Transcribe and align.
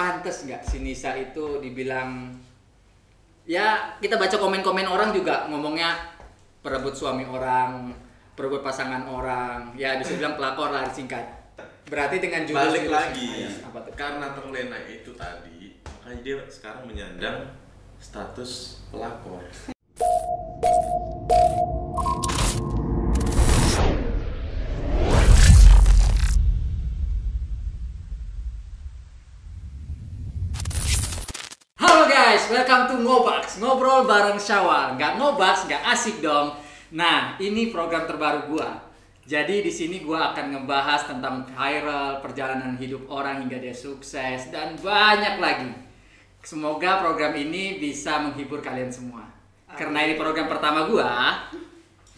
pantas 0.00 0.48
nggak 0.48 0.64
si 0.64 0.80
Nisa 0.80 1.12
itu 1.12 1.60
dibilang 1.60 2.32
ya 3.44 4.00
kita 4.00 4.16
baca 4.16 4.32
komen-komen 4.40 4.88
orang 4.88 5.12
juga 5.12 5.44
ngomongnya 5.52 6.16
perebut 6.64 6.96
suami 6.96 7.24
orang, 7.28 7.92
perebut 8.32 8.60
pasangan 8.60 9.04
orang, 9.08 9.76
ya 9.76 9.96
bisa 10.00 10.16
bilang 10.16 10.36
pelakor 10.36 10.72
lah 10.72 10.88
singkat. 10.88 11.24
Berarti 11.88 12.16
dengan 12.20 12.44
jurus 12.48 12.60
balik 12.72 12.84
jurus- 12.84 12.96
lagi 12.96 13.28
Iya, 13.44 13.50
apa 13.66 13.78
tuh? 13.82 13.92
karena 13.96 14.26
terlena 14.32 14.78
itu 14.86 15.10
tadi 15.16 15.80
makanya 15.84 16.20
dia 16.22 16.36
sekarang 16.46 16.82
menyandang 16.86 17.50
status 17.98 18.80
pelakor 18.88 19.42
welcome 32.50 32.90
to 32.90 32.96
Ngobax 33.06 33.62
Ngobrol 33.62 34.10
bareng 34.10 34.34
Syawal. 34.34 34.98
Nggak 34.98 35.22
ngobax, 35.22 35.70
nggak 35.70 35.82
asik 35.86 36.18
dong. 36.18 36.58
Nah, 36.90 37.38
ini 37.38 37.70
program 37.70 38.10
terbaru 38.10 38.50
gua. 38.50 38.90
Jadi 39.22 39.62
di 39.62 39.70
sini 39.70 40.02
gua 40.02 40.34
akan 40.34 40.58
ngebahas 40.58 41.06
tentang 41.06 41.46
viral, 41.46 42.18
perjalanan 42.18 42.74
hidup 42.74 43.06
orang 43.06 43.46
hingga 43.46 43.62
dia 43.62 43.70
sukses 43.70 44.50
Dan 44.50 44.74
banyak 44.82 45.38
lagi. 45.38 45.70
Semoga 46.42 46.98
program 46.98 47.38
ini 47.38 47.78
bisa 47.78 48.18
menghibur 48.18 48.58
kalian 48.58 48.90
semua. 48.90 49.30
Karena 49.78 50.02
ini 50.02 50.18
program 50.18 50.50
pertama 50.50 50.90
gua 50.90 51.46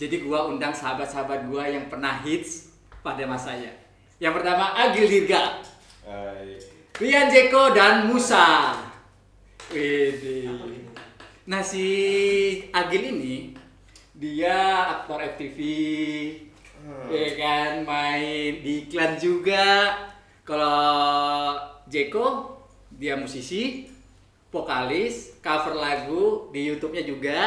Jadi 0.00 0.24
gua 0.24 0.48
undang 0.48 0.72
sahabat-sahabat 0.72 1.52
gua 1.52 1.68
yang 1.68 1.92
pernah 1.92 2.24
hits 2.24 2.72
pada 3.04 3.28
masanya 3.28 3.68
Yang 4.16 4.40
pertama 4.40 4.72
Agil 4.72 5.04
Dirga 5.04 5.60
Rian 6.96 7.28
Jeko 7.28 7.76
dan 7.76 8.08
Musa. 8.08 8.72
Widih. 9.70 10.90
Nah 11.46 11.62
si 11.62 11.86
Agil 12.74 13.02
ini 13.14 13.36
dia 14.14 14.86
aktor 14.98 15.18
FTV, 15.34 15.58
ya 17.10 17.28
kan 17.38 17.72
main 17.82 18.62
di 18.62 18.86
iklan 18.86 19.18
juga. 19.18 19.94
Kalau 20.42 21.54
Jeko 21.86 22.58
dia 22.90 23.14
musisi, 23.14 23.86
vokalis, 24.50 25.38
cover 25.38 25.74
lagu 25.78 26.50
di 26.50 26.66
YouTube-nya 26.66 27.02
juga, 27.06 27.38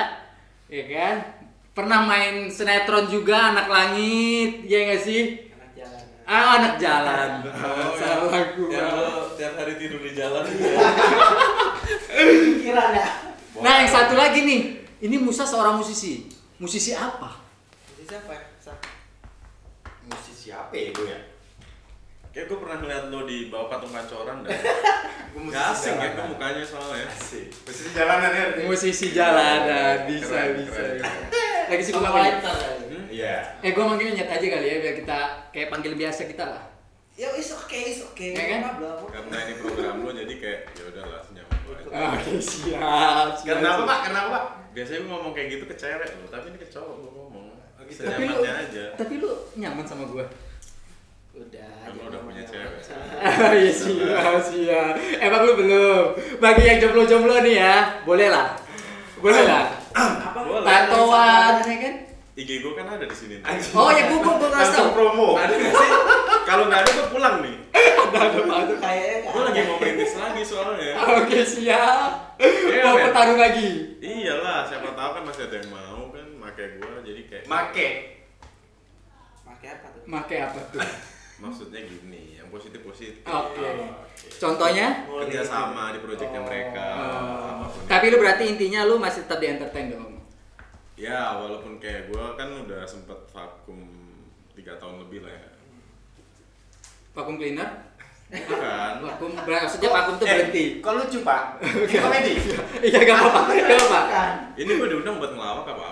ya 0.71 0.83
kan. 0.87 1.15
Pernah 1.75 2.07
main 2.07 2.47
sinetron 2.47 3.11
juga 3.11 3.51
Anak 3.51 3.67
Langit, 3.67 4.63
ya 4.63 4.87
nggak 4.87 5.01
sih? 5.03 5.23
anak 5.51 5.71
jalan 5.75 6.03
Ah 6.23 6.45
anak 6.55 6.75
jalan. 6.79 7.29
Salah 7.99 8.43
gua. 8.55 8.67
yang 8.71 8.89
lo 8.95 9.07
tiap 9.35 9.53
hari 9.59 9.75
tidur 9.75 9.99
di 9.99 10.11
jalan 10.15 10.43
pikiran 11.85 12.91
ya 12.93 13.07
Nah, 13.55 13.79
yang 13.79 13.87
satu 13.87 14.13
lagi 14.13 14.43
nih. 14.43 14.61
Ini 14.99 15.15
Musa 15.15 15.41
seorang 15.41 15.79
musisi. 15.79 16.27
Musisi 16.57 16.91
apa? 16.91 17.39
Ini 17.89 18.03
siapa 18.05 18.35
Sa- 18.57 18.75
musisi 20.03 20.49
apa 20.49 20.71
ya 20.71 20.91
gue 20.91 21.07
ya? 21.07 21.19
kayak 22.29 22.45
gue 22.45 22.57
pernah 22.59 22.77
ngeliat 22.77 23.03
lo 23.07 23.23
di 23.23 23.47
bawah 23.47 23.71
patung 23.71 23.87
pancoran 23.89 24.43
dan 24.43 24.59
Gue 25.31 25.47
nggak 25.47 25.65
asing 25.71 25.95
ya 25.95 26.11
gue 26.11 26.25
mukanya 26.27 26.61
soalnya 26.61 27.07
Asik. 27.07 27.47
Musisi 27.63 27.87
jalanan 27.89 28.29
ya? 28.29 28.45
Musisi 28.61 29.07
jalanan, 29.09 29.95
bisa 30.03 30.35
Keren, 30.35 30.55
bisa. 30.59 30.81
keren. 30.99 30.99
Lagi 31.71 31.81
sibuk 31.81 32.03
apa? 32.03 32.11
Walter 32.13 32.55
ya. 32.55 32.71
Hmm? 32.83 33.05
Iya. 33.07 33.35
Eh, 33.61 33.71
gua 33.71 33.85
manggilnya 33.87 34.13
nyet 34.17 34.29
aja 34.29 34.47
kali 34.51 34.67
ya 34.67 34.75
biar 34.81 34.95
kita 34.97 35.17
kayak 35.49 35.67
panggil 35.71 35.93
biasa 35.95 36.27
kita 36.27 36.43
lah. 36.45 36.63
ya 37.15 37.31
is 37.31 37.47
okay 37.49 37.95
is 37.95 38.03
okay 38.03 38.35
Ya 38.35 38.43
kan? 38.51 38.75
Apa, 38.75 39.07
karena 39.07 39.37
ini 39.47 39.53
program 39.55 40.03
lo 40.03 40.11
jadi 40.11 40.35
kayak 40.35 40.59
ya 40.75 40.83
udahlah 40.91 41.23
aja 41.23 41.43
Oke, 41.95 42.31
siap. 42.43 43.39
siap, 43.39 43.55
Kenapa 43.63 43.81
pak? 43.87 43.99
Kenapa 44.11 44.27
pak? 44.31 44.43
biasanya 44.75 45.07
gue 45.07 45.11
ngomong 45.15 45.31
kayak 45.31 45.47
gitu 45.55 45.63
ke 45.71 45.75
cewek 45.79 46.03
lo 46.19 46.27
tapi 46.27 46.51
ini 46.51 46.59
ke 46.59 46.67
cowok 46.67 46.95
gue 46.99 47.11
ngomong 47.15 47.45
gitu. 47.87 48.01
Tapi 48.03 48.23
lu, 48.27 48.41
aja 48.43 48.83
tapi 48.99 49.13
lu 49.23 49.31
nyaman 49.55 49.85
sama 49.87 50.03
gua. 50.09 50.25
udah 51.35 51.47
jangan 51.51 52.07
udah 52.11 52.21
punya 52.23 52.43
cewek. 52.47 52.69
Iya 53.59 53.71
siap, 53.71 54.39
siap. 54.39 54.93
Emang 55.19 55.41
lu 55.43 55.53
belum. 55.59 56.05
Bagi 56.39 56.63
yang 56.63 56.79
jomblo-jomblo 56.79 57.43
nih 57.43 57.59
ya, 57.59 57.75
boleh 58.07 58.31
lah. 58.31 58.55
Boleh 59.19 59.43
lah. 59.43 59.67
Tatoan, 60.63 61.53
ya 61.59 61.75
kan? 61.83 61.95
IG 62.35 62.49
gue 62.59 62.73
kan 62.73 62.85
ada 62.85 63.01
di 63.01 63.15
sini 63.15 63.39
Anjing. 63.39 63.71
Oh 63.73 63.87
ya, 63.87 64.07
gua 64.07 64.19
gua 64.19 64.33
gua 64.37 64.49
ngasih 64.51 64.75
tau. 64.75 64.91
promo. 64.91 65.27
ada 65.35 65.51
nggak 65.51 65.71
sih 65.73 65.89
kalau 66.49 66.63
nggak 66.67 66.79
ada 66.79 66.89
gue 66.91 67.07
pulang 67.09 67.35
nih 67.39 67.55
Ada 68.05 68.17
ada 68.21 68.57
itu 68.61 68.75
kayaknya 68.77 69.17
gue 69.25 69.41
lagi 69.41 69.59
mau 69.65 69.77
merintis 69.77 70.13
lagi 70.15 70.41
soalnya 70.41 70.91
Oke, 71.15 71.39
siap. 71.41 72.11
Iya, 72.37 72.81
Mau 72.83 72.95
bertarung 72.97 73.35
lagi. 73.37 73.69
iyalah 73.97 74.63
siapa 74.63 74.91
tahu 74.91 75.09
kan 75.11 75.23
masih 75.23 75.43
ada 75.43 75.55
yang 75.57 75.69
mau 75.69 76.01
kan 76.09 76.27
pakai 76.41 76.65
gue 76.75 76.91
jadi 77.03 77.21
kayak 77.25 77.43
Make. 77.45 77.89
pakai 79.41 79.67
apa 79.71 79.87
tuh 79.89 80.01
Make 80.05 80.37
apa 80.37 80.59
tuh? 80.69 80.81
maksudnya 81.37 81.81
gini 81.81 82.35
yang 82.35 82.47
positif 82.47 82.79
positif 82.81 83.23
Oke. 83.23 83.67
Contohnya? 84.33 85.03
kerja 85.07 85.41
sama 85.41 85.91
di 85.91 85.99
proyeknya 85.99 86.39
Oh. 86.39 86.45
mereka 86.45 86.87
Oh. 86.93 87.67
Tapi 87.85 88.05
lu 88.07 88.17
berarti 88.17 88.43
intinya 88.45 88.83
lu 88.83 88.95
masih 88.95 89.23
tetap 89.23 89.39
di 89.39 89.47
entertain 89.49 89.87
dong. 89.89 90.14
Ya 90.95 91.35
walaupun 91.35 91.75
kayak 91.77 92.07
gue 92.07 92.23
kan 92.33 92.47
udah 92.63 92.81
sempet 92.83 93.19
vakum 93.27 93.83
tiga 94.53 94.75
tahun 94.75 95.03
lebih 95.03 95.21
lah 95.21 95.33
ya 95.33 95.47
Vakum 97.11 97.35
cleaner? 97.35 97.69
bukan 98.27 98.91
Vakum 98.99 99.31
maksudnya 99.37 99.87
vakum 99.89 100.15
tuh 100.17 100.25
berhenti. 100.25 100.79
Eh, 100.79 100.83
Kok 100.83 100.93
lucu 100.97 101.19
pak? 101.21 101.61
Ini 101.63 101.95
komedi. 101.95 102.33
Iya 102.81 102.99
gak 103.01 103.17
apa-apa, 103.21 103.39
gak 103.53 103.77
apa-apa. 103.77 103.99
kan 104.09 104.31
ini 104.55 104.71
gue 104.73 104.87
diundang 104.89 105.15
buat 105.15 105.31
ngelawak 105.31 105.63
apa 105.63 105.71
apa 105.71 105.87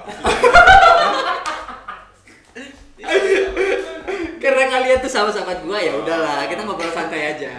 Karena 4.35 4.64
kalian 4.68 5.00
tuh 5.00 5.08
sahabat-sahabat 5.08 5.64
gua 5.64 5.80
ya 5.80 5.96
udahlah, 5.96 6.44
kita 6.46 6.62
ngobrol 6.64 6.91
santai 6.91 7.31
aja. 7.31 7.52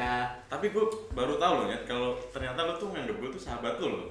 tapi 0.44 0.70
gue 0.70 0.84
baru 1.10 1.34
tahu 1.34 1.64
loh 1.64 1.66
ya 1.66 1.78
kalau 1.82 2.14
ternyata 2.30 2.62
lo 2.62 2.78
tuh 2.78 2.94
nganggep 2.94 3.16
gue 3.18 3.30
tuh 3.32 3.42
sahabat 3.42 3.74
lo 3.80 3.88
loh 3.90 4.06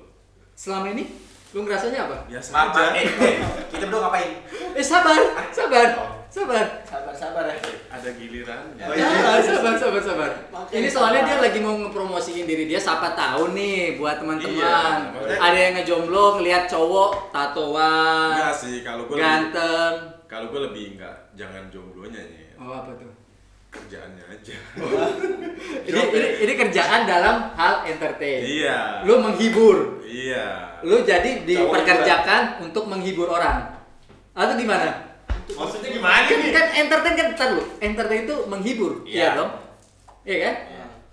Selama 0.53 0.91
ini 0.91 1.07
lu 1.53 1.59
ngerasanya 1.63 1.99
apa? 2.03 2.17
biasa 2.25 2.49
Maaf, 2.49 2.67
aja 2.67 2.81
Pak. 2.83 2.93
Eh, 2.93 3.05
eh, 3.05 3.35
kita 3.69 3.83
berdua 3.85 4.01
ngapain? 4.03 4.29
Eh 4.73 4.81
sabar, 4.81 5.21
sabar, 5.53 5.87
sabar. 6.27 6.65
sabar 6.81 7.13
sabar 7.13 7.45
ya 7.45 7.53
ada 7.87 8.09
gilirannya 8.09 8.83
Oh, 8.83 8.93
iya. 8.93 9.05
Ah, 9.05 9.37
sabar, 9.37 9.77
sabar, 9.77 10.01
sabar. 10.01 10.31
Makanya 10.49 10.73
Ini 10.75 10.89
soalnya 10.89 11.21
sabar. 11.21 11.29
dia 11.29 11.45
lagi 11.45 11.59
mau 11.61 11.75
ngepromosiin 11.77 12.45
diri 12.45 12.65
dia, 12.65 12.81
siapa 12.81 13.13
tahu 13.13 13.53
nih 13.53 14.01
buat 14.01 14.17
teman-teman. 14.17 14.97
Iya, 15.13 15.37
Ada 15.37 15.57
yang 15.59 15.73
ngejomblo 15.77 16.25
ngelihat 16.35 16.65
cowok 16.65 17.29
tatoan, 17.29 18.33
enggak 18.33 18.55
sih 18.55 18.81
kalau 18.81 19.05
gue 19.05 19.13
lebih, 19.13 19.21
ganteng. 19.23 19.93
kalau 20.25 20.45
gue 20.49 20.61
lebih 20.65 20.85
enggak 20.97 21.15
jangan 21.33 21.69
jomblonya 21.69 22.21
nih 22.25 22.57
Oh 22.57 22.73
apa 22.73 22.97
tuh? 22.97 23.13
Kerjaannya 23.73 24.23
aja 24.29 24.55
Ini, 25.83 25.99
ini, 26.05 26.27
ini 26.39 26.53
kerjaan 26.55 27.03
dalam 27.03 27.51
hal 27.53 27.83
entertain. 27.85 28.41
iya 28.41 29.01
Lu 29.03 29.19
menghibur. 29.19 30.03
iya 30.03 30.77
Lu 30.81 31.01
jadi 31.01 31.43
diperkerjakan 31.43 32.61
untuk 32.61 32.85
menghibur 32.85 33.27
orang. 33.27 33.79
Atau 34.33 34.55
gimana? 34.55 35.15
Maksudnya 35.45 35.89
gimana 35.91 36.23
Kan, 36.23 36.37
nih? 36.37 36.51
kan 36.51 36.65
entertain 36.77 37.15
kan 37.15 37.49
lu. 37.51 37.63
Entertain 37.79 38.21
itu 38.23 38.35
menghibur, 38.45 38.91
iya 39.03 39.15
Iya. 39.15 39.27
dong? 39.33 39.51
Iya 40.23 40.37
kan? 40.39 40.53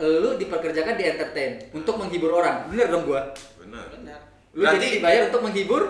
Lu 0.01 0.31
diperkerjakan 0.35 0.95
di 0.97 1.05
entertain 1.07 1.51
untuk 1.73 1.95
menghibur 1.97 2.31
orang. 2.33 2.67
Bener 2.69 2.87
dong 2.89 3.05
gua? 3.05 3.31
benar 3.57 3.85
benar 3.93 4.19
Lu 4.51 4.65
Berarti- 4.65 4.77
jadi 4.83 4.87
dibayar 4.99 5.23
untuk 5.31 5.41
menghibur 5.43 5.83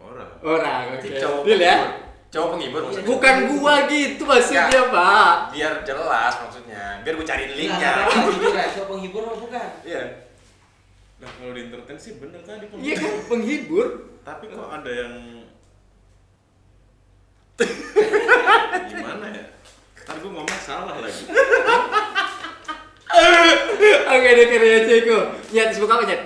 orang 0.00 0.30
orang. 0.42 0.82
Oke. 0.96 1.08
cowok 1.14 1.42
Deal 1.44 1.60
ya? 1.60 1.76
Penghibur. 2.30 2.32
Cowok 2.32 2.48
penghibur 2.52 2.80
maksudnya. 2.86 3.08
Bukan 3.08 3.34
gua 3.50 3.74
gitu 3.86 4.22
maksudnya, 4.22 4.64
Ya. 4.68 4.82
Pak. 4.86 5.34
Biar 5.50 5.72
jelas 5.82 6.32
maksudnya. 6.38 6.84
Biar 7.00 7.14
gue 7.14 7.26
cariin 7.26 7.48
Nah, 7.48 7.56
linknya. 7.56 7.92
ya 8.48 8.64
cowok 8.74 8.88
penghibur 8.88 9.22
apa 9.24 9.36
bukan 9.36 9.68
Iya. 9.82 10.02
nah 11.16 11.28
kalau 11.28 11.52
di 11.52 11.60
entertain 11.62 11.98
sih 11.98 12.12
bener 12.16 12.40
tadi 12.40 12.64
Pak. 12.64 12.76
Iya 12.78 12.94
kan 12.96 13.12
penghibur. 13.26 13.86
tapi 14.20 14.44
kok 14.46 14.68
ada 14.70 14.88
yang 14.90 15.14
gimana 18.86 19.26
ya 19.28 19.44
ntar 20.00 20.16
gue 20.16 20.30
ngomong 20.30 20.60
salah 20.60 20.96
lagi 20.96 21.24
Oke 24.06 24.28
deh 24.30 24.46
karya 24.46 24.78
Ceko. 24.82 25.18
Nyat 25.50 25.68
sibuk 25.70 25.88
apa 25.88 26.02
Nyat? 26.04 26.22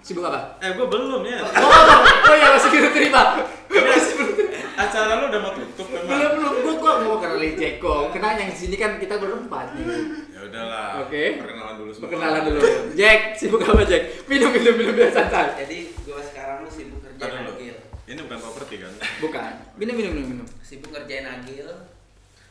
Sibuk 0.00 0.22
apa? 0.22 0.58
eh 0.58 0.70
gue 0.70 0.86
belum 0.86 1.22
ya 1.22 1.38
Oh, 1.40 1.64
oh, 1.64 1.98
oh 2.24 2.34
ya 2.34 2.46
masih 2.50 2.68
belum 2.68 2.92
terima. 2.92 3.22
Masih 3.68 4.12
belum 4.16 4.32
terima 4.34 4.59
acara 4.80 5.12
lu 5.20 5.24
udah 5.28 5.40
mau 5.44 5.52
tutup 5.52 5.86
memang 5.92 6.08
belum 6.08 6.32
belum. 6.36 6.52
Gua 6.60 6.74
gua 6.80 6.92
mau 7.04 7.16
kenali 7.20 7.48
Jeko 7.52 8.08
kena 8.08 8.40
yang 8.40 8.52
sini 8.56 8.76
kan 8.80 8.96
kita 8.96 9.20
berempat. 9.20 9.76
Gitu. 9.76 9.92
ya 10.32 10.40
udahlah. 10.48 10.88
Oke. 11.04 11.12
Okay. 11.12 11.26
perkenalan 11.36 11.74
dulu 11.76 11.90
semua. 11.92 12.04
Perkenalan 12.08 12.42
dulu. 12.48 12.60
Jack 12.96 13.20
sibuk 13.36 13.60
apa 13.60 13.82
Jack? 13.84 14.02
Minum 14.24 14.50
minum 14.56 14.74
minum 14.80 14.94
biasa 14.96 15.12
santai 15.28 15.46
jadi 15.64 15.78
gua 16.08 16.20
sekarang 16.24 16.56
lu 16.64 16.70
sibuk 16.72 17.00
kerja 17.04 17.24
agil. 17.28 17.76
Ini 18.10 18.20
bukan 18.26 18.38
properti 18.42 18.74
kan? 18.82 18.92
Bukan. 19.22 19.52
Minum 19.76 19.94
minum 19.94 20.12
minum 20.16 20.28
minum. 20.34 20.46
Sibuk 20.64 20.90
kerjain 20.90 21.28
agil. 21.28 21.68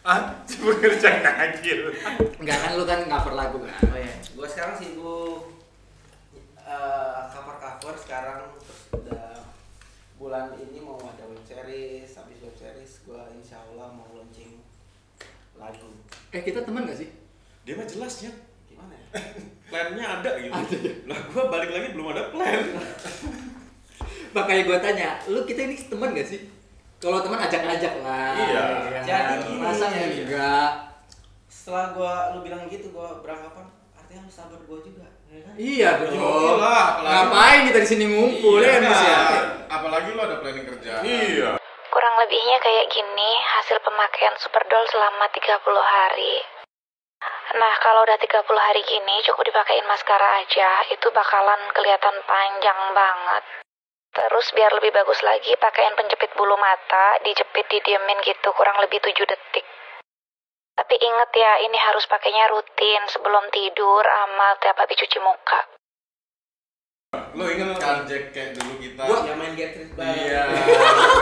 Ah, 0.06 0.40
sibuk 0.50 0.78
kerjain 0.80 1.26
agil. 1.26 1.92
Enggak 2.38 2.58
kan 2.62 2.72
lu 2.78 2.84
kan 2.86 3.00
cover 3.10 3.34
lagu 3.34 3.58
kan. 3.66 3.82
Oh 3.90 3.98
iya. 3.98 4.16
Gua 4.38 4.48
sekarang 4.48 4.78
sibuk 4.78 5.58
eh, 6.62 7.20
cover 7.34 7.56
cover 7.58 7.96
sekarang. 7.98 8.54
Udah 8.94 9.40
bulan 10.20 10.52
ini 10.60 10.84
mau 10.84 11.00
ada 11.00 11.24
series 11.50 12.10
habis 12.14 12.38
web 12.46 12.54
series 12.54 12.94
gue 13.10 13.22
insya 13.34 13.58
Allah 13.58 13.90
mau 13.90 14.06
launching 14.14 14.62
lagu. 15.58 15.90
Eh 16.30 16.46
kita 16.46 16.62
teman 16.62 16.86
gak 16.86 17.02
sih? 17.02 17.10
Dia 17.66 17.74
mah 17.74 17.90
jelas 17.90 18.14
ya 18.22 18.32
gimana 18.70 18.94
ya? 18.94 19.06
Plannya 19.74 20.06
ada 20.22 20.32
gitu. 20.38 20.54
Ada, 20.54 20.78
ya? 20.78 20.94
lah 21.10 21.20
gue 21.26 21.44
balik 21.50 21.70
lagi 21.74 21.88
belum 21.98 22.08
ada 22.14 22.30
plan. 22.30 22.62
Makanya 24.38 24.62
gua 24.70 24.78
tanya 24.78 25.10
lu 25.26 25.42
kita 25.42 25.66
ini 25.66 25.76
teman 25.90 26.14
gak 26.14 26.30
sih? 26.30 26.46
Kalau 27.02 27.18
teman 27.26 27.42
ajak-ajak 27.42 27.94
lah. 28.06 28.38
Iya. 28.38 28.64
Ya. 28.94 29.02
jadi 29.02 29.34
gini 29.50 29.58
masa 29.58 29.90
ya 29.90 30.06
enggak 30.06 30.70
setelah 31.50 31.98
gue 31.98 32.14
lu 32.34 32.40
bilang 32.46 32.62
gitu 32.70 32.94
gua 32.94 33.22
beranggapan 33.26 33.66
artinya 33.98 34.22
lu 34.26 34.32
sabar 34.32 34.58
gua 34.70 34.80
juga 34.86 35.06
ya 35.30 35.42
kan? 35.46 35.54
iya 35.58 35.90
Iya 36.02 36.18
Oh, 36.18 36.58
Ngapain 37.02 37.70
kita 37.70 37.80
di 37.82 37.90
sini 37.90 38.06
ngumpul 38.10 38.62
iya, 38.62 38.82
ya, 38.82 38.90
kan? 38.90 39.46
Apalagi 39.70 40.18
lu 40.18 40.22
ada 40.22 40.42
planning 40.42 40.66
Iya. 41.04 41.60
Kurang 41.90 42.16
lebihnya 42.22 42.58
kayak 42.62 42.88
gini, 42.92 43.32
hasil 43.58 43.82
pemakaian 43.82 44.36
Superdol 44.38 44.84
selama 44.92 45.26
30 45.32 45.82
hari. 45.82 46.36
Nah, 47.50 47.74
kalau 47.82 48.06
udah 48.06 48.18
30 48.22 48.46
hari 48.62 48.82
gini, 48.86 49.16
cukup 49.26 49.42
dipakein 49.50 49.84
maskara 49.90 50.46
aja, 50.46 50.86
itu 50.94 51.08
bakalan 51.10 51.60
kelihatan 51.74 52.16
panjang 52.30 52.80
banget. 52.94 53.44
Terus 54.10 54.48
biar 54.54 54.72
lebih 54.78 54.94
bagus 54.94 55.20
lagi, 55.26 55.54
pakaian 55.58 55.98
penjepit 55.98 56.34
bulu 56.38 56.58
mata, 56.58 57.18
dijepit 57.26 57.66
didiemin 57.70 58.22
gitu, 58.22 58.54
kurang 58.54 58.78
lebih 58.82 59.02
7 59.02 59.26
detik. 59.26 59.66
Tapi 60.78 60.96
inget 60.96 61.32
ya, 61.36 61.54
ini 61.66 61.76
harus 61.76 62.08
pakainya 62.08 62.48
rutin 62.54 63.04
sebelum 63.12 63.52
tidur 63.52 64.04
sama 64.06 64.56
tiap 64.64 64.80
habis 64.80 64.96
cuci 64.96 65.20
muka. 65.20 65.60
Lu 67.10 67.42
inget 67.42 67.74
kan 67.82 68.06
Jack 68.06 68.30
kayak 68.30 68.54
dulu 68.54 68.78
kita 68.78 69.02
Gua 69.02 69.26
yang 69.26 69.42
main 69.42 69.58
Getris 69.58 69.90
bareng. 69.98 70.14
Iya, 70.14 70.42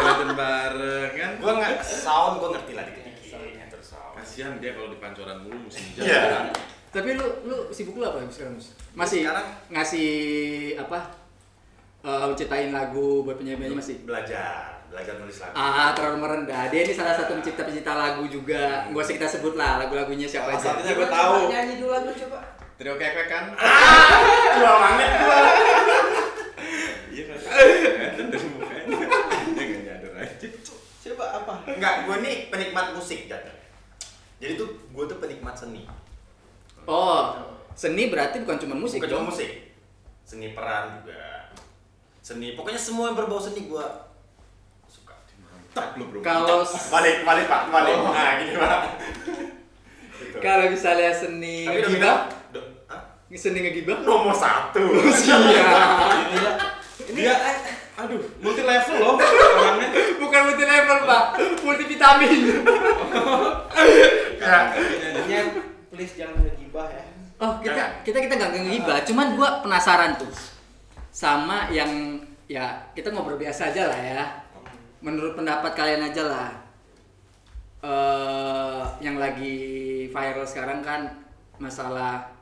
Belajar 0.04 0.30
bareng 0.36 1.12
kan 1.16 1.32
Gua 1.40 1.52
nggak 1.64 1.74
sound, 1.80 2.34
gua 2.44 2.50
ngerti 2.60 2.72
lah 2.76 2.84
dikit-dikit. 2.92 3.72
Terus 3.72 3.88
sound. 3.96 4.12
Kasihan 4.20 4.60
dia 4.60 4.76
kalau 4.76 4.92
di 4.92 5.00
pancoran 5.00 5.38
mulu 5.48 5.72
musim 5.72 5.88
Iya. 5.96 6.04
jalan 6.28 6.44
Tapi 6.92 7.10
lu 7.16 7.24
lu 7.48 7.58
sibuk 7.72 7.96
lu 7.96 8.04
apa 8.04 8.20
sekarang, 8.28 8.60
Mus? 8.60 8.76
Masih 9.00 9.24
Sekarang? 9.24 9.48
ngasih 9.72 10.12
apa? 10.76 11.00
Eh 12.04 12.36
ciptain 12.36 12.72
lagu 12.76 13.24
buat 13.24 13.40
penyanyi-penyanyi 13.40 13.80
masih? 13.80 13.96
Belajar, 14.04 14.84
belajar 14.92 15.16
nulis 15.24 15.40
lagu. 15.40 15.54
Ah, 15.56 15.96
terlalu 15.96 16.18
merendah. 16.20 16.68
Dia 16.68 16.84
ini 16.84 16.92
salah 16.92 17.16
satu 17.16 17.40
pencipta-pencipta 17.40 17.96
lagu 17.96 18.28
juga. 18.28 18.88
Gak 18.92 18.96
usah 18.98 19.16
kita 19.16 19.28
sebut 19.28 19.56
lah 19.56 19.80
lagu-lagunya 19.80 20.28
siapa 20.28 20.52
aja. 20.52 20.76
Coba 20.76 20.92
gua 20.96 21.08
tahu 21.08 21.34
Nyanyi 21.48 21.74
dulu 21.80 21.92
lagu 21.96 22.12
coba. 22.12 22.57
Trio 22.78 22.94
kekek 22.94 23.26
kan 23.26 23.44
Dua 24.62 24.74
banget 24.78 25.10
gua. 25.18 25.40
Iya 27.10 27.24
kan 27.26 27.38
Kelihatan 27.42 28.26
dari 28.30 28.48
mukanya 28.54 28.84
Dia 29.58 29.64
nggak 29.66 29.82
nyadar 29.82 30.14
aja 30.22 30.48
Coba 31.08 31.26
apa? 31.42 31.54
Enggak, 31.74 32.06
gua 32.06 32.16
nih 32.22 32.54
penikmat 32.54 32.94
musik 32.94 33.26
jadi. 33.26 33.50
Jadi 34.38 34.54
tuh 34.60 34.70
gua 34.94 35.10
tuh 35.10 35.18
penikmat 35.18 35.58
seni. 35.58 35.88
Oh, 36.86 37.34
seni 37.74 38.12
berarti 38.12 38.44
bukan 38.44 38.60
cuma 38.62 38.76
musik. 38.78 39.02
Bukan 39.02 39.10
cuma 39.16 39.34
musik. 39.34 39.74
Seni 40.28 40.52
peran 40.52 41.02
juga. 41.02 41.50
Seni, 42.20 42.60
pokoknya 42.60 42.76
semua 42.76 43.10
yang 43.10 43.18
berbau 43.18 43.40
seni 43.40 43.72
gua 43.72 44.12
suka. 44.92 45.16
Mantap 45.48 45.96
lu 45.96 46.12
bro 46.12 46.20
Kalau 46.20 46.68
Balik, 46.68 47.24
balik 47.24 47.46
Pak, 47.48 47.62
balik. 47.72 47.96
Oh. 47.98 48.12
Nah, 48.12 48.32
gini 48.44 48.54
Pak. 48.60 48.82
Gitu. 50.18 50.38
kalau 50.44 50.66
misalnya 50.70 51.12
seni 51.16 51.66
Tapi 51.66 51.98
udah? 51.98 52.37
Seni 53.36 53.60
ngegibah. 53.60 54.08
nomor 54.08 54.32
satu. 54.32 54.80
Iya. 55.28 55.68
Ini 57.12 57.20
Dia 57.24 57.34
eh, 57.36 57.58
Aduh 57.98 58.22
multi 58.46 58.62
level 58.62 58.96
loh 59.02 59.18
orangnya 59.18 59.90
Bukan 60.22 60.42
multi 60.54 60.66
level, 60.70 60.98
Pak. 61.04 61.24
Multi 61.66 61.84
vitamin. 61.90 62.40
Ya. 64.38 64.60
Intinya 65.18 65.40
please 65.92 66.14
jangan 66.16 66.40
ngegibah 66.46 66.88
ya. 66.94 67.04
Oh, 67.38 67.58
kita 67.62 68.06
kita 68.06 68.18
kita 68.22 68.34
nggak 68.38 68.52
ngegibah, 68.54 68.98
cuman 69.06 69.38
gua 69.38 69.62
penasaran 69.62 70.18
tuh 70.18 70.30
sama 71.14 71.70
yang 71.70 72.22
ya 72.50 72.90
kita 72.94 73.10
ngobrol 73.14 73.38
biasa 73.38 73.74
aja 73.74 73.90
lah 73.90 74.00
ya. 74.02 74.24
Menurut 75.02 75.34
pendapat 75.38 75.74
kalian 75.76 76.08
aja 76.08 76.24
lah. 76.26 76.50
eh 77.78 78.82
yang 79.06 79.22
lagi 79.22 79.54
viral 80.10 80.50
sekarang 80.50 80.82
kan 80.82 81.14
masalah 81.62 82.37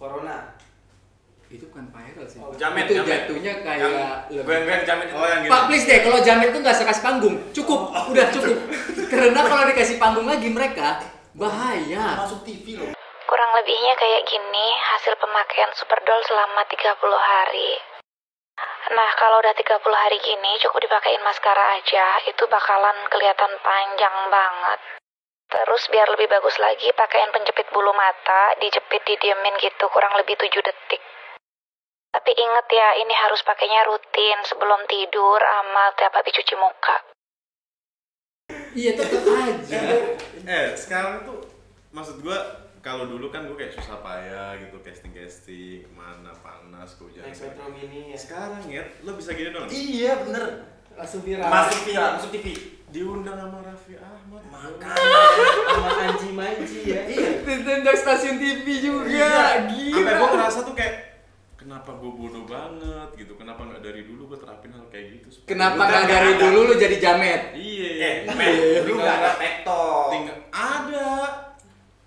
Corona. 0.00 0.56
itu 1.50 1.66
bukan 1.66 1.90
viral 1.90 2.26
sih. 2.30 2.38
Oh, 2.38 2.54
Jamet, 2.54 2.86
itu 2.86 3.02
jamet. 3.02 3.26
jatuhnya 3.26 3.52
kayak 3.66 3.90
Yang- 4.30 4.46
gue 4.46 4.54
yang 4.54 4.86
jamin 4.86 5.04
itu. 5.10 5.14
Oh 5.18 5.26
yang 5.26 5.42
gitu 5.42 5.50
Pak 5.50 5.62
please 5.66 5.82
deh, 5.82 5.98
kalau 6.06 6.18
jamet 6.22 6.48
tuh 6.54 6.60
nggak 6.62 6.76
usah 6.78 6.86
kasih 6.86 7.02
panggung, 7.02 7.36
cukup, 7.50 7.80
udah 7.90 8.26
cukup. 8.30 8.56
Karena 9.10 9.40
kalau 9.42 9.66
dikasih 9.66 9.98
panggung 9.98 10.30
lagi 10.30 10.46
mereka 10.46 11.02
bahaya. 11.34 12.22
masuk 12.22 12.46
TV 12.46 12.78
loh. 12.78 12.94
Kurang 13.26 13.50
lebihnya 13.58 13.98
kayak 13.98 14.22
gini, 14.30 14.66
hasil 14.94 15.18
pemakaian 15.18 15.74
Superdol 15.74 16.22
selama 16.22 16.62
30 16.70 17.18
hari. 17.18 17.70
Nah, 18.94 19.10
kalau 19.18 19.42
udah 19.42 19.54
30 19.54 19.98
hari 20.06 20.22
gini, 20.22 20.54
cukup 20.62 20.86
dipakein 20.86 21.22
maskara 21.26 21.82
aja, 21.82 22.30
itu 22.30 22.42
bakalan 22.46 22.94
kelihatan 23.10 23.52
panjang 23.58 24.16
banget. 24.30 24.78
Terus 25.50 25.82
biar 25.90 26.06
lebih 26.14 26.30
bagus 26.30 26.56
lagi, 26.62 26.86
pakaian 26.94 27.34
penjepit 27.34 27.66
bulu 27.74 27.90
mata, 27.90 28.54
dijepit 28.62 29.02
didiemin 29.02 29.58
gitu, 29.58 29.90
kurang 29.90 30.14
lebih 30.14 30.38
7 30.38 30.46
detik. 30.62 31.02
Tapi 32.10 32.30
inget 32.34 32.66
ya, 32.70 32.88
ini 33.02 33.14
harus 33.14 33.42
pakainya 33.42 33.82
rutin 33.86 34.38
sebelum 34.46 34.86
tidur 34.86 35.38
sama 35.42 35.90
tiap 35.98 36.14
habis 36.14 36.34
cuci 36.38 36.54
muka. 36.54 36.96
Iya 38.70 38.94
tetap 38.94 39.26
aja. 39.26 39.82
Eh 40.46 40.66
sekarang 40.78 41.26
tuh 41.26 41.42
Maksud 41.90 42.22
gua 42.22 42.38
kalau 42.80 43.04
dulu 43.10 43.34
kan 43.34 43.44
gua 43.50 43.58
kayak 43.58 43.74
susah 43.74 43.98
payah 43.98 44.54
gitu 44.62 44.78
casting 44.80 45.10
casting 45.10 45.82
ke 45.84 45.90
mana 45.90 46.30
panas 46.38 46.94
hujan 47.02 47.26
Metro 47.26 47.66
Mini 47.74 48.14
ya. 48.14 48.18
sekarang 48.18 48.62
ya 48.70 48.86
lo 49.02 49.18
bisa 49.18 49.34
gini 49.34 49.50
dong 49.50 49.66
Iya 49.66 50.22
bener. 50.22 50.70
Langsung 50.94 51.22
viral. 51.26 51.50
Masuk 51.50 51.80
TV, 51.82 51.88
masuk 51.96 52.30
TV. 52.34 52.46
Diundang 52.90 53.36
sama 53.36 53.58
Raffi 53.60 53.94
Ahmad 53.96 54.42
Makanya. 54.44 54.94
sama 55.64 55.90
Anji 56.00 56.28
Manji 56.30 56.80
ya. 56.84 57.02
Iya. 57.04 57.30
Ditendang 57.40 57.96
stasiun 57.96 58.36
TV 58.36 58.66
juga, 58.80 59.06
Iya. 59.06 59.36
gila. 59.68 59.94
sampai 59.96 60.14
gua 60.16 60.28
ngerasa 60.32 60.58
tuh 60.62 60.74
kayak 60.74 60.94
kenapa 61.54 61.90
gua 61.92 62.10
bodoh 62.12 62.44
banget 62.44 63.08
gitu 63.16 63.32
kenapa 63.34 63.62
nggak 63.62 63.78
dari 63.80 64.02
dulu 64.02 64.26
gua 64.26 64.38
terapin 64.38 64.70
hal 64.70 64.84
kayak 64.88 65.06
gitu 65.16 65.28
Kenapa 65.44 65.76
nggak 65.80 66.04
dari 66.04 66.30
ada. 66.32 66.40
dulu 66.40 66.58
lu 66.64 66.74
jadi 66.74 66.96
jamet? 66.98 67.42
iya 67.52 67.90
Eh, 68.00 68.14
men, 68.28 68.54
dulu 68.80 68.98
nggak 68.98 69.16
ada 69.16 69.30
TikTok. 69.36 70.04
tinggal 70.10 70.36
ada 70.50 71.08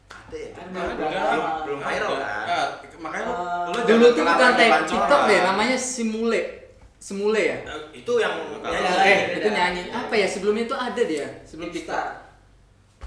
Ada 0.10 0.36
ya? 0.36 0.50
Ada. 0.52 0.82
Belum, 1.06 1.46
belum 1.63 1.80
viral 1.80 2.12
Ada. 2.12 2.25
kan? 2.25 2.46
Ah, 2.50 2.68
makanya 3.00 3.24
lo, 3.24 3.34
Ah. 3.36 3.66
lo 3.70 3.80
Dulu 3.84 4.06
tuh 4.10 4.24
bukan. 4.24 4.52
TikTok 4.84 5.22
deh, 5.28 5.40
namanya 5.44 5.78
Simule. 5.78 6.62
Semule 7.04 7.42
ya? 7.44 7.58
Itu 7.92 8.16
yang 8.16 8.32
nyanyi. 8.64 8.80
Ada. 8.80 9.04
Eh, 9.04 9.20
itu 9.44 9.50
nyanyi. 9.52 9.82
Apa 9.92 10.16
ya? 10.16 10.24
Sebelumnya 10.24 10.64
itu 10.64 10.72
ada 10.72 11.02
dia. 11.04 11.28
Sebelum 11.44 11.68
TikTok. 11.68 11.92
Star. 12.00 12.08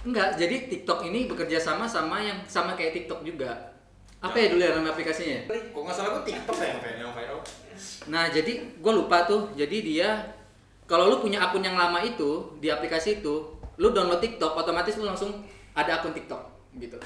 Enggak, 0.04 0.36
jadi 0.36 0.68
TikTok 0.68 1.00
ini 1.08 1.24
bekerja 1.24 1.56
sama 1.56 1.88
sama 1.88 2.20
yang 2.20 2.44
sama 2.44 2.76
kayak 2.76 2.92
TikTok 2.92 3.24
juga. 3.24 3.72
Apa 4.20 4.36
ya 4.36 4.52
dulu 4.52 4.60
ya 4.60 4.76
nama 4.76 4.92
aplikasinya? 4.92 5.48
Kok 5.48 5.80
nggak 5.80 5.96
salah 5.96 6.10
gua 6.12 6.22
TikTok 6.28 6.56
ya 6.60 6.66
yang 6.76 6.80
viral- 6.84 7.00
yang 7.00 7.12
viral. 7.16 7.40
Nah, 8.12 8.24
jadi 8.28 8.52
gue 8.76 8.92
lupa 8.92 9.24
tuh. 9.24 9.48
Jadi 9.56 9.76
dia 9.80 10.08
kalau 10.84 11.08
lu 11.08 11.24
punya 11.24 11.40
akun 11.40 11.64
yang 11.64 11.74
lama 11.74 11.98
itu 12.04 12.52
di 12.60 12.68
aplikasi 12.68 13.24
itu, 13.24 13.34
lu 13.80 13.88
download 13.96 14.20
TikTok, 14.20 14.60
otomatis 14.60 14.94
lu 15.00 15.08
langsung 15.08 15.40
ada 15.72 15.98
akun 15.98 16.12
TikTok 16.12 16.42
gitu. 16.76 17.00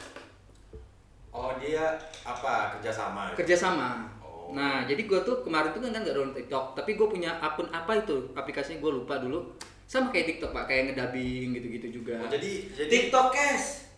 Oh 1.31 1.55
dia 1.63 1.95
apa 2.27 2.75
kerjasama? 2.77 3.33
Kerjasama. 3.39 4.20
Nah, 4.53 4.85
jadi 4.85 5.03
gue 5.03 5.21
tuh 5.23 5.41
kemarin 5.41 5.71
tuh 5.71 5.81
kan 5.81 5.91
nggak 5.93 6.15
download 6.15 6.37
TikTok, 6.37 6.65
tapi 6.75 6.91
gue 6.95 7.07
punya 7.07 7.31
akun 7.39 7.69
apa 7.69 7.93
itu 7.97 8.31
aplikasinya 8.33 8.79
gue 8.79 8.93
lupa 8.93 9.19
dulu. 9.19 9.55
Sama 9.85 10.09
kayak 10.09 10.39
TikTok 10.39 10.55
pak, 10.55 10.65
kayak 10.67 10.95
ngedabing 10.95 11.51
gitu-gitu 11.53 12.03
juga. 12.03 12.23
Oh, 12.23 12.31
jadi 12.31 12.71
jadi 12.71 12.89
TikTok 12.89 13.27
cash. 13.31 13.91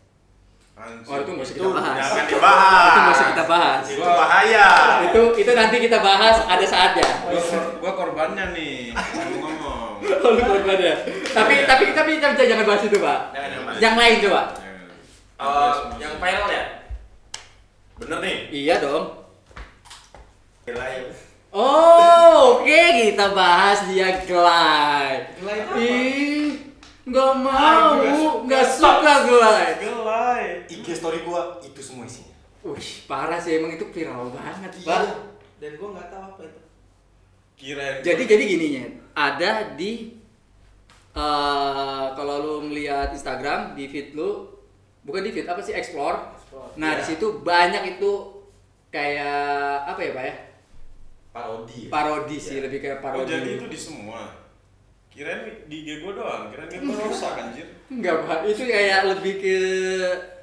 Anjir. 0.72 1.04
Oh 1.04 1.16
itu 1.20 1.30
nggak 1.36 1.44
usah 1.44 1.52
itu 1.52 1.60
kita 1.60 1.76
bahas. 1.76 1.96
jangan 2.00 2.26
dibahas. 2.26 2.88
Itu 2.88 2.98
nggak 2.98 3.12
usah 3.12 3.28
kita 3.28 3.44
bahas. 3.44 3.84
Itu 3.84 4.00
bahaya. 4.00 4.66
Itu 5.04 5.22
itu 5.36 5.50
nanti 5.52 5.76
kita 5.84 5.98
bahas 6.00 6.36
ada 6.48 6.64
saatnya. 6.64 7.10
gua, 7.22 7.36
kor- 7.36 7.72
gua 7.76 7.92
korbannya 7.92 8.44
nih 8.56 8.96
ngomong-ngomong 8.96 10.00
Oh, 10.02 10.30
lu 10.32 10.42
korban 10.50 10.78
ya. 10.80 10.94
Tapi 11.28 11.54
tapi 11.68 11.84
tapi 11.92 12.10
kita 12.16 12.28
kita 12.34 12.44
jangan 12.56 12.64
bahas 12.64 12.82
itu 12.88 12.96
pak. 12.96 13.20
Jangan. 13.36 13.72
Yang 13.78 13.94
lain 14.00 14.16
coba. 14.24 14.42
Eh, 15.42 15.74
yang 16.00 16.12
viral 16.16 16.48
ya? 16.48 16.64
Bener 18.00 18.18
nih. 18.24 18.36
Iya 18.50 18.74
dong. 18.80 19.21
Gila 20.62 20.84
ya. 20.84 21.00
Oh, 21.52 22.62
oke 22.62 22.80
kita 22.96 23.26
bahas 23.32 23.84
dia. 23.86 24.08
Gelai 24.24 25.28
apa? 25.36 25.74
Ih, 25.76 26.56
nggak 27.04 27.32
mau, 27.36 27.98
nggak 28.46 28.66
suka 28.70 29.14
Glide. 29.26 29.74
gelai 29.78 30.44
IG 30.64 30.86
story 30.92 31.20
gua 31.22 31.60
itu 31.60 31.80
semua 31.82 32.06
isinya. 32.06 32.32
Wih, 32.62 33.04
parah 33.04 33.36
sih 33.36 33.58
emang 33.58 33.74
itu 33.74 33.84
viral 33.86 34.30
banget, 34.30 34.70
Iya. 34.80 34.86
Pak. 34.86 35.02
Dan 35.58 35.72
gua 35.76 35.88
nggak 35.92 36.08
tahu 36.08 36.22
apa 36.30 36.42
itu. 36.42 36.60
kirain 37.52 38.00
Jadi 38.00 38.22
jadi 38.24 38.44
gininya, 38.48 38.84
ada 39.12 39.50
di 39.74 40.16
eh 41.12 42.06
kalau 42.12 42.36
lu 42.38 42.56
ngeliat 42.64 43.12
Instagram 43.12 43.76
di 43.76 43.84
feed 43.84 44.16
lu 44.16 44.48
bukan 45.02 45.20
di 45.20 45.30
feed 45.30 45.44
apa 45.44 45.60
sih 45.60 45.70
explore. 45.70 46.16
Explore. 46.32 46.70
Nah, 46.74 46.96
di 46.96 47.02
Iya. 47.02 47.08
situ 47.12 47.26
banyak 47.42 47.82
itu 47.92 48.10
kayak 48.88 49.44
apa 49.86 50.00
ya, 50.00 50.10
Pak 50.10 50.24
ya? 50.24 50.34
Parodi. 51.32 51.78
ya? 51.82 51.90
Parodi 51.90 52.36
sih, 52.36 52.54
Iya. 52.54 52.62
lebih 52.62 52.78
kayak 52.78 52.98
Oh 52.98 53.02
parodi. 53.02 53.30
jadi 53.30 53.48
itu 53.56 53.66
di 53.66 53.78
semua. 53.78 54.20
Kirain 55.08 55.40
di 55.66 55.76
IG 55.78 56.00
gua 56.00 56.12
doang, 56.14 56.42
kirain 56.48 56.68
IG 56.68 56.80
gua 56.82 56.96
rusak 57.04 57.34
anjir. 57.34 57.66
Enggak, 57.86 58.16
Pak. 58.22 58.38
Itu 58.46 58.62
kayak 58.62 59.00
lebih 59.10 59.34
ke 59.38 59.56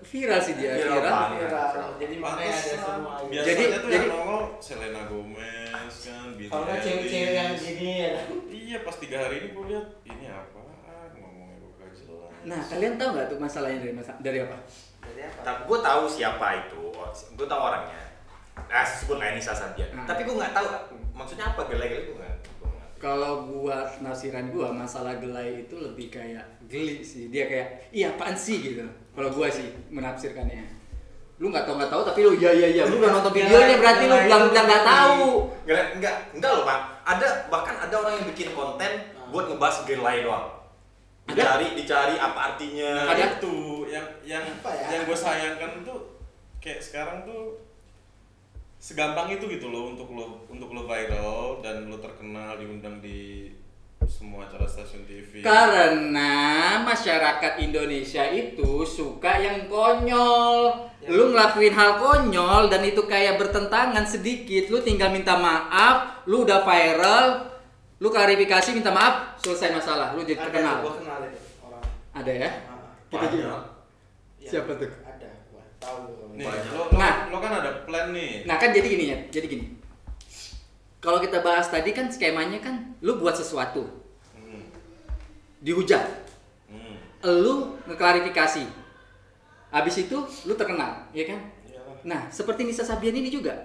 viral 0.03 0.37
sih 0.39 0.53
dia, 0.55 0.71
Viral 0.75 1.01
viral. 1.01 1.89
Jadi 1.95 2.15
makanya 2.17 2.49
ada 2.51 2.61
semua. 2.63 3.13
Biasanya 3.23 3.45
Jadi- 3.47 3.65
tuh 3.75 3.81
jadi- 3.83 3.93
yang 3.95 4.05
nongol 4.07 4.41
Selena 4.59 5.01
Gomez 5.05 5.71
kan, 6.03 6.27
Billie 6.33 6.49
Kalau 6.49 6.63
nggak 6.63 6.79
cewek-cewek 6.79 7.31
yang 7.31 7.51
gini 7.55 7.89
ya. 7.99 8.13
Iya 8.69 8.77
pas 8.79 8.95
tiga 8.95 9.17
hari 9.19 9.35
ini 9.39 9.47
gua 9.49 9.65
lihat 9.67 9.85
ini 10.03 10.25
apaan 10.27 10.69
ngomongnya 11.15 11.57
gak 11.75 11.89
jelas. 11.91 12.29
Nah, 12.45 12.61
kalian 12.63 12.93
tahu 12.95 13.09
nggak 13.11 13.27
tuh 13.27 13.39
masalahnya 13.39 13.79
dari 13.79 13.93
masa 13.95 14.13
dari 14.19 14.39
apa? 14.39 14.57
Jadi 15.01 15.21
apa? 15.23 15.39
Tapi 15.41 15.59
gue 15.65 15.79
tahu 15.81 16.01
siapa 16.05 16.47
itu, 16.59 16.81
gue 17.33 17.47
tahu 17.47 17.61
orangnya. 17.63 18.01
Nah, 18.67 18.83
sebut 18.83 19.17
lah 19.21 19.31
Nisa 19.31 19.55
Sabian. 19.55 19.87
Hmm. 19.95 20.03
Tapi 20.03 20.27
gue 20.27 20.35
nggak 20.35 20.51
tahu 20.51 20.67
maksudnya 21.15 21.55
apa 21.55 21.61
gelai-gelai 21.69 22.03
gue 22.09 22.15
nggak. 22.17 22.35
Kalau 22.99 23.47
gua 23.47 23.87
nafsiran 24.03 24.51
gua 24.51 24.75
masalah 24.75 25.15
gelai 25.23 25.63
itu 25.63 25.79
lebih 25.79 26.11
kayak 26.11 26.43
geli 26.67 26.99
sih. 26.99 27.31
Dia 27.31 27.47
kayak 27.47 27.95
iya 27.95 28.11
apaan 28.11 28.35
sih 28.35 28.59
gitu. 28.59 28.83
Kalau 29.15 29.31
gua 29.31 29.47
sih 29.47 29.71
menafsirkannya. 29.87 30.67
Lu 31.39 31.47
nggak 31.47 31.63
tahu 31.63 31.79
nggak 31.79 31.91
tahu 31.95 32.03
tapi 32.03 32.19
lu 32.27 32.35
iya 32.35 32.51
iya 32.51 32.67
iya. 32.75 32.83
Lu 32.91 32.99
udah 32.99 33.15
nonton 33.15 33.31
videonya 33.31 33.79
berarti 33.79 34.03
lu 34.03 34.15
Gelai 34.19 34.27
bilang 34.27 34.43
bilang 34.51 34.67
nggak 34.67 34.83
tahu. 34.83 35.23
Enggak, 35.63 35.85
enggak, 35.95 36.15
enggak 36.35 36.51
loh 36.51 36.63
pak. 36.67 36.79
Ada 37.07 37.27
bahkan 37.47 37.75
ada 37.79 37.95
orang 37.95 38.13
yang 38.19 38.27
bikin 38.35 38.51
konten 38.51 38.91
buat 39.31 39.45
ngebahas 39.47 39.77
gelai 39.87 40.17
doang. 40.27 40.45
Ada? 41.31 41.39
Dicari, 41.39 41.67
dicari 41.79 42.15
apa 42.19 42.39
artinya. 42.51 42.91
Nah, 43.05 43.13
Ada? 43.15 43.25
itu 43.37 43.55
yang 43.87 44.07
yang 44.25 44.43
Apa 44.43 44.69
ya? 44.75 44.85
yang 44.97 45.01
gue 45.07 45.17
sayangkan 45.17 45.71
tuh 45.87 46.19
kayak 46.59 46.81
sekarang 46.83 47.23
tuh 47.23 47.68
segampang 48.79 49.27
itu 49.35 49.45
gitu 49.51 49.67
loh 49.67 49.91
untuk 49.91 50.07
lo 50.15 50.47
untuk 50.47 50.71
lo 50.71 50.87
viral 50.87 51.59
dan 51.59 51.91
lo 51.91 51.99
terkenal 51.99 52.55
diundang 52.55 53.03
di 53.03 53.51
semua 54.07 54.47
acara 54.47 54.65
stasiun 54.65 55.03
TV. 55.05 55.43
Karena 55.43 56.79
masyarakat 56.81 57.59
Indonesia 57.61 58.25
itu 58.31 58.81
suka 58.81 59.37
yang 59.37 59.67
konyol. 59.67 60.71
Ya. 61.03 61.11
Lu 61.11 61.35
ngelakuin 61.35 61.75
hal 61.75 61.99
konyol 61.99 62.71
dan 62.71 62.81
itu 62.81 63.05
kayak 63.05 63.37
bertentangan 63.37 64.07
sedikit, 64.07 64.71
lu 64.71 64.79
tinggal 64.81 65.11
minta 65.13 65.35
maaf, 65.37 66.25
lu 66.25 66.41
udah 66.41 66.63
viral, 66.63 67.53
lu 67.99 68.07
klarifikasi 68.09 68.71
minta 68.73 68.89
maaf, 68.89 69.37
selesai 69.37 69.75
masalah, 69.75 70.15
lu 70.15 70.23
jadi 70.23 70.41
Ada, 70.41 70.43
terkenal. 70.47 70.75
Gua 70.81 70.93
kenal 70.97 71.19
itu 71.27 71.39
orang. 71.61 71.83
Ada 72.15 72.31
ya? 72.33 72.49
Ah, 72.65 72.79
Kita 73.11 73.17
Banyak. 73.19 73.31
juga. 73.35 73.57
iya. 74.39 74.49
Siapa 74.49 74.71
tuh? 74.73 74.89
Tahu. 75.79 76.35
Nih, 76.35 76.43
Banyak. 76.43 76.71
lo, 76.71 76.83
lo, 76.87 76.95
Nah. 76.95 77.15
lo 77.31 77.37
kan 77.39 77.51
ada 77.55 77.71
plan 77.83 78.11
nih. 78.11 78.43
Nah 78.43 78.55
kan 78.55 78.69
jadi 78.69 78.87
gini 78.87 79.05
ya, 79.09 79.17
jadi 79.31 79.47
gini. 79.47 79.65
Kalau 80.99 81.17
kita 81.17 81.39
bahas 81.39 81.71
tadi 81.71 81.95
kan 81.95 82.11
skemanya 82.11 82.59
kan, 82.59 82.75
lu 82.99 83.15
buat 83.15 83.31
sesuatu, 83.31 83.87
Hmm. 84.35 84.67
dihujat, 85.63 86.03
Hmm. 86.67 86.99
lu 87.23 87.79
ngeklarifikasi, 87.87 88.67
habis 89.69 89.95
itu 89.97 90.17
lu 90.43 90.53
terkenal, 90.53 91.07
ya 91.15 91.23
kan? 91.23 91.39
Iyalah. 91.63 91.95
Nah 92.03 92.21
seperti 92.27 92.67
Nisa 92.67 92.83
Sabian 92.83 93.15
ini 93.15 93.31
juga, 93.31 93.55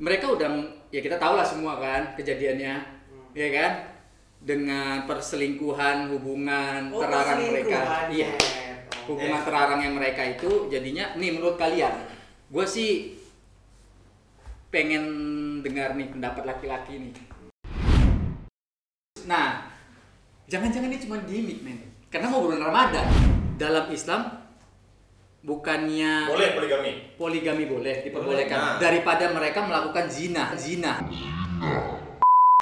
mereka 0.00 0.32
udah, 0.32 0.48
ya 0.88 1.04
kita 1.04 1.20
tahu 1.20 1.36
lah 1.36 1.44
semua 1.44 1.76
kan 1.76 2.16
kejadiannya, 2.16 2.74
ya 3.36 3.48
kan? 3.52 3.72
Dengan 4.40 5.04
perselingkuhan 5.04 6.08
hubungan 6.08 6.88
Oh, 6.88 7.00
terlarang 7.00 7.44
mereka, 7.44 8.08
iya. 8.08 8.32
Jet. 8.32 8.63
Oh. 9.04 9.12
hubungan 9.12 9.44
terlarang 9.44 9.80
yang 9.84 9.94
mereka 9.94 10.24
itu 10.24 10.72
jadinya 10.72 11.12
nih 11.14 11.30
menurut 11.36 11.60
kalian 11.60 11.92
gue 12.48 12.64
sih 12.64 13.20
pengen 14.72 15.04
dengar 15.60 15.92
nih 15.94 16.08
pendapat 16.08 16.42
laki-laki 16.48 16.96
nih 16.98 17.12
nah 19.28 19.68
jangan-jangan 20.48 20.88
ini 20.88 20.98
cuma 21.00 21.16
gimmick 21.24 21.60
men 21.60 21.78
karena 22.08 22.32
mau 22.32 22.44
bulan 22.44 22.64
Ramadan 22.64 23.06
dalam 23.56 23.88
Islam 23.92 24.44
bukannya 25.44 26.32
Boleh 26.32 26.50
poligami. 26.56 26.90
poligami 27.20 27.64
boleh 27.68 27.94
diperbolehkan 28.00 28.56
Boleh, 28.56 28.72
nah. 28.72 28.80
daripada 28.80 29.24
mereka 29.28 29.60
melakukan 29.68 30.08
zina 30.08 30.56
zina 30.56 31.04